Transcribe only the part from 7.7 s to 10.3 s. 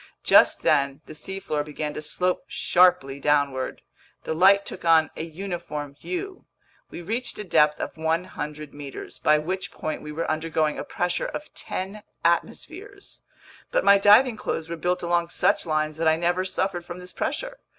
of 100 meters, by which point we were